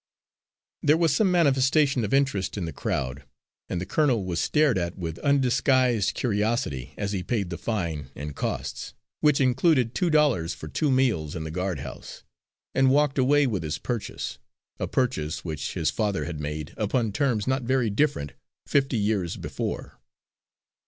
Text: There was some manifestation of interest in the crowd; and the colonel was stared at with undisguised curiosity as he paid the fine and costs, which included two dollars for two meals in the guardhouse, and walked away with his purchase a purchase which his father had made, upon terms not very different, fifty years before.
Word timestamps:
There 0.81 0.97
was 0.97 1.15
some 1.15 1.29
manifestation 1.29 2.03
of 2.03 2.11
interest 2.11 2.57
in 2.57 2.65
the 2.65 2.73
crowd; 2.73 3.23
and 3.69 3.79
the 3.79 3.85
colonel 3.85 4.25
was 4.25 4.41
stared 4.41 4.75
at 4.79 4.97
with 4.97 5.19
undisguised 5.19 6.15
curiosity 6.15 6.95
as 6.97 7.11
he 7.11 7.21
paid 7.21 7.51
the 7.51 7.57
fine 7.59 8.09
and 8.15 8.35
costs, 8.35 8.95
which 9.19 9.39
included 9.39 9.93
two 9.93 10.09
dollars 10.09 10.55
for 10.55 10.67
two 10.67 10.89
meals 10.89 11.35
in 11.35 11.43
the 11.43 11.51
guardhouse, 11.51 12.23
and 12.73 12.89
walked 12.89 13.19
away 13.19 13.45
with 13.45 13.61
his 13.61 13.77
purchase 13.77 14.39
a 14.79 14.87
purchase 14.87 15.45
which 15.45 15.75
his 15.75 15.91
father 15.91 16.25
had 16.25 16.39
made, 16.39 16.73
upon 16.77 17.11
terms 17.11 17.45
not 17.45 17.61
very 17.61 17.91
different, 17.91 18.33
fifty 18.65 18.97
years 18.97 19.37
before. 19.37 19.99